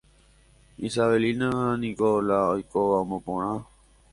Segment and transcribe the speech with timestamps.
[0.87, 3.51] Isabelínako la oikóva omoporã.